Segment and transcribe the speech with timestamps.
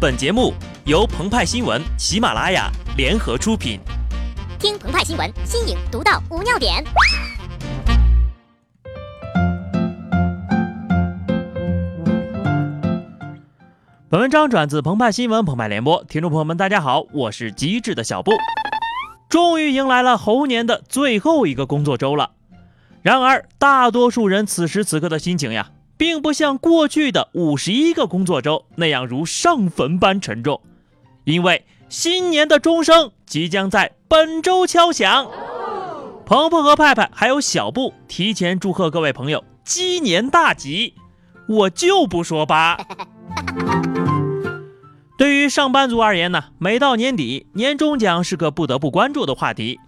[0.00, 0.54] 本节目
[0.86, 3.78] 由澎湃新闻、喜马拉雅联合出品。
[4.58, 6.82] 听澎湃新闻，新颖独到，无尿点。
[14.08, 18.32] 本文章转自澎湃新闻、澎湃联播，听众朋友们，大家好，我是机智的小布。
[19.28, 22.30] 终于迎来了猴年的最后一个工作周了。
[23.02, 25.68] 然而，大多数人此时此刻的心情呀。
[26.00, 30.62] 并不像过去的五十一个工作周那样如上坟般沉重，
[31.24, 35.30] 因为新年的钟声即将在本周敲响。
[36.24, 40.94] 鹏鹏和派派还有小布提前祝贺各位朋友鸡年大吉，
[41.46, 42.78] 我就不说吧。
[45.18, 49.78] 对于上班族而言呢，每到年底，年终奖是个不得不关注的话题。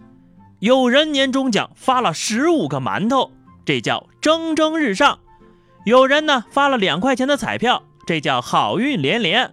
[0.58, 3.30] 有人年终奖发了十五个馒头，
[3.64, 5.18] 这叫蒸蒸日上。
[5.84, 9.52] 有人呢发了两块钱的彩票，这叫好运连连，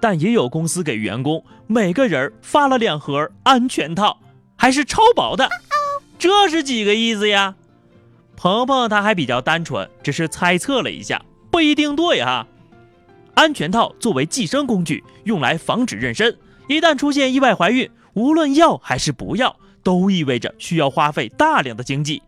[0.00, 4.20] 但也有公司给员工每个人发了两盒安全套，
[4.54, 5.48] 还是超薄的，
[6.18, 7.54] 这是几个意思呀？
[8.36, 12.46] 鹏鹏他还比较单纯，只是猜测了一下，不一定对哈。
[13.34, 16.36] 安全套作为计生工具，用来防止妊娠，
[16.68, 22.22] 一旦出现意外怀孕，无论要还是不要，都意味着需要花费大量的经济，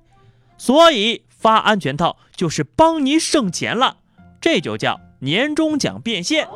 [0.56, 1.20] 所以。
[1.44, 3.98] 发安全套就是帮你省钱了，
[4.40, 6.48] 这就叫年终奖变现。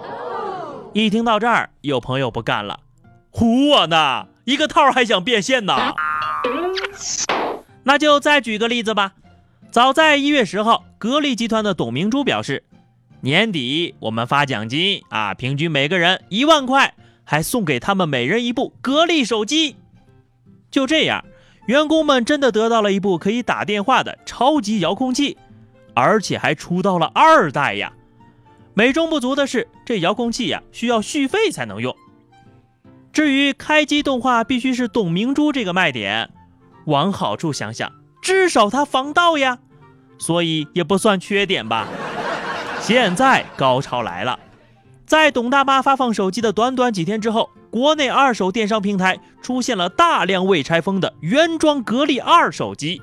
[0.95, 2.80] 一听到这儿，有朋友不干了，
[3.30, 4.28] 唬我呢？
[4.47, 5.95] 一个套还想变现呢？
[7.83, 9.12] 那就再举个例子吧。
[9.70, 12.64] 早在一月十号，格力集团的董明珠表示，
[13.20, 19.77] 年底我们发奖金啊，平均每个人一万块，还送给他们每人一部格力手机。
[20.70, 21.23] 就这样。
[21.69, 25.36] 员工们真的得到了一部可以打电话的超级遥控器，
[25.94, 27.92] 而且还出到了二代呀！
[28.72, 31.94] 美中不足的是，这遥控器呀需要续费才能用。
[33.12, 36.30] 至于开机动画必须是董明珠这个卖点，
[36.86, 37.92] 往好处想想，
[38.23, 39.58] 至少它防盗呀，
[40.18, 41.86] 所以也不算缺点吧。
[42.80, 44.40] 现在高潮来了，
[45.08, 47.51] 在董大妈发放手机的短短几天之后。
[47.70, 53.02] 国内二手电商平台出现了大量未拆封的原装格力二手机，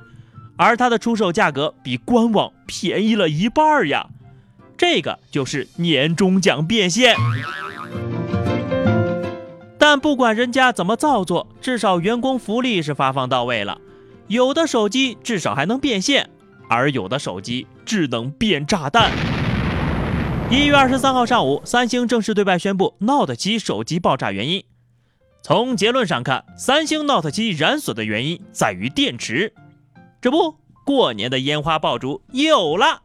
[0.58, 4.08] 而它的出售价格比官网便宜了一半呀！
[4.76, 7.16] 这个就是年终奖变现。
[9.78, 13.78] 但不管人家怎么造作，至少员工福利是发放到位了。
[14.28, 16.28] 有的手机至少还能变现，
[16.68, 19.12] 而有的手机只能变炸弹。
[20.48, 24.64] 一月二十三号上午，三星正式对外宣布 Note 七手机爆炸原因。
[25.42, 29.52] 从结论上看，三星 Note 七燃锁的原因在于电池。
[30.22, 30.56] 这不，
[30.86, 33.02] 过年的烟花爆竹有了。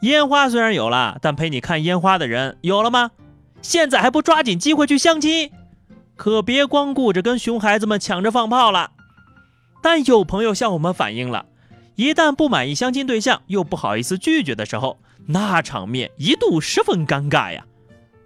[0.00, 3.10] 烟花虽然有了，但陪你看烟花的人有了吗？
[3.60, 5.52] 现在还不抓紧机会去相亲？
[6.16, 8.92] 可别光顾着跟熊孩子们抢着放炮了。
[9.82, 11.44] 但有朋友向我们反映了，
[11.94, 14.98] 一旦不满意相亲对象，又不好意思拒绝的时候。
[15.26, 17.64] 那场面一度十分尴尬呀！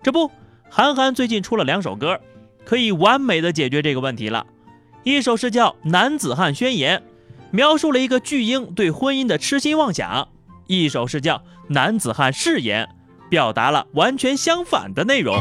[0.03, 0.31] 这不，
[0.71, 2.19] 韩寒最近出了两首歌，
[2.65, 4.47] 可以完美的解决这个问题了。
[5.03, 6.99] 一首是叫《男子汉宣言》，
[7.51, 10.29] 描述了一个巨婴对婚姻的痴心妄想；
[10.69, 11.37] 一首是叫
[11.69, 12.89] 《男子汉誓言》，
[13.29, 15.37] 表达了完全相反的内容。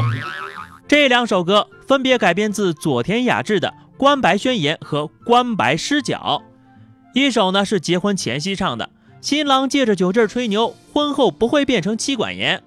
[0.86, 6.42] 这两首歌分别改编自佐田雅治的《关白宣言》和《关白失脚》，
[7.16, 8.90] 一首呢是结婚前夕唱的。
[9.22, 12.62] 新郎借着酒劲吹牛，婚后不会变成妻管严。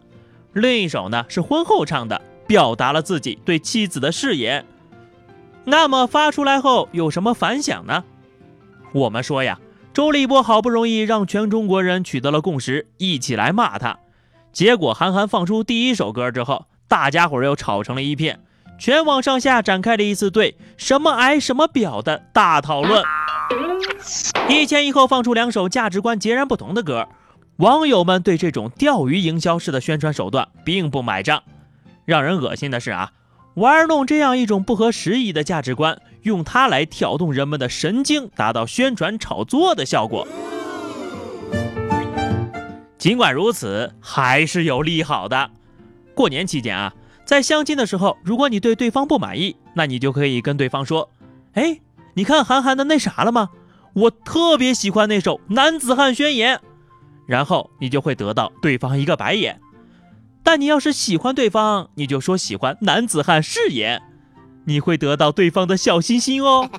[0.53, 4.65] 另一首呢是婚后唱的，表达了自己对妻子的誓言。
[5.65, 8.03] 那么发出来后有什么反响呢？
[8.91, 9.59] 我们说呀，
[9.93, 13.99] 周立波好不容易让全中国人取得了共识，一起来骂他。
[14.51, 18.39] 结果韩寒放出第一首歌之后，大家伙又吵成了一片，
[18.79, 23.03] 全网上下展开了一次对什么矮什么表的大讨论。
[24.47, 27.07] 一前一后放出两首价值观截然不同的歌，
[27.57, 31.43] 网友们对这种钓鱼营销式的宣传手段并不买账。
[32.05, 33.11] 让人恶心的是啊，
[33.55, 40.27] 玩弄这样一种不合时宜的价值观，用它来挑动人们的神经，达到宣传炒作的效果。
[42.97, 45.51] 尽管如此，还是有利好的。
[46.15, 46.93] 过年期间啊，
[47.25, 51.09] 在相亲的时候，如果你对对方不满意，那你就可以跟对方说
[51.53, 51.79] ：“哎。”
[52.15, 53.49] 你看韩寒的那啥了吗？
[53.93, 56.57] 我特别喜欢那首《男子汉宣言》，
[57.25, 59.59] 然后你就会得到对方一个白眼。
[60.43, 63.99] 但你要是喜欢对方，你就说喜欢《男子汉誓言》，
[64.65, 66.69] 你会得到对方的小心心哦。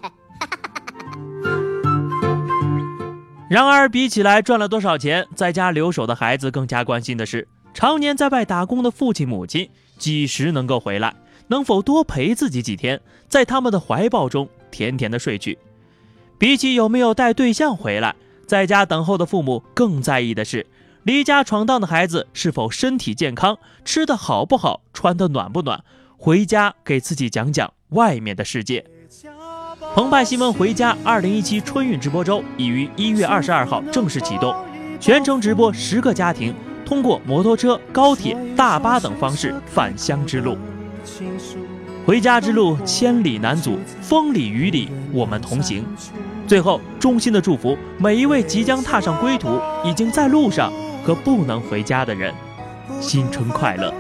[3.48, 9.68] 然而，比起来赚了多少钱，在家留守的孩子更加关心的是常年在外打工的父亲母亲
[9.98, 11.14] 几时能够回来？
[11.48, 15.58] 能否多陪自己几天，在他们的怀抱中甜甜的睡去？
[16.40, 18.16] 比起有没有带对象回来，
[18.46, 20.66] 在家等候的父母更在意的是，
[21.02, 25.84] 离家闯荡的孩子是否身体健康，吃的好不好，穿的暖不暖，
[26.16, 28.86] 回家给自己讲讲外面的世界。
[29.94, 34.56] 澎湃新闻回家二零一七春运直播周已于一月二十二号正式启动，
[34.98, 36.54] 全程直播十个家庭
[36.86, 40.56] 通过摩托车、高铁、大巴等方式返乡之路。
[42.10, 45.86] 回家之路千里难阻，风里雨里我们同行。
[46.44, 50.72] 最后，衷心的祝福每一位即将踏上归途、已经在路上
[51.04, 52.34] 和不能回家的人，
[53.00, 53.94] 新春快乐。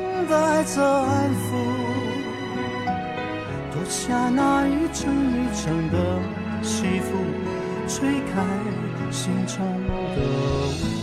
[3.88, 6.18] 下那一层一层的
[6.62, 7.16] 幸福，
[7.86, 8.44] 吹开
[9.12, 10.99] 心中的。